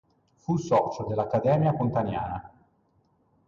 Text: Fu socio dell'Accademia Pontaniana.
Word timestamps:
Fu 0.33 0.57
socio 0.57 1.03
dell'Accademia 1.03 1.73
Pontaniana. 1.75 2.51